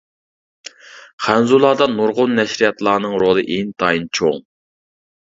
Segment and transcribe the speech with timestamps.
[1.25, 4.47] خەنزۇلاردا نۇرغۇن نەشرىياتلارنىڭ رولى ئىنتايىن چوڭ.